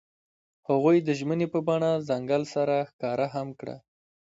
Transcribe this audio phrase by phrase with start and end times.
[0.67, 3.75] هغوی د ژمنې په بڼه ځنګل سره ښکاره هم کړه.